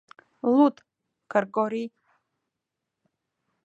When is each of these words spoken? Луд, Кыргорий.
Луд, 0.53 0.75
Кыргорий. 1.31 1.89